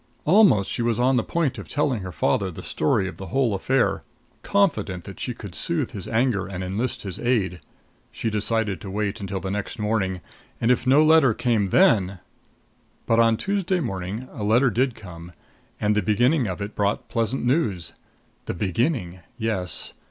[0.25, 3.53] Almost she was on the point of telling her father the story of the whole
[3.53, 4.01] affair,
[4.41, 7.59] confident that she could soothe his anger and enlist his aid.
[8.11, 10.21] She decided to wait until the next morning;
[10.59, 12.17] and, if no letter came then
[13.05, 15.33] But on Tuesday morning a letter did come
[15.79, 17.93] and the beginning of it brought pleasant news.
[18.47, 19.93] The beginning yes.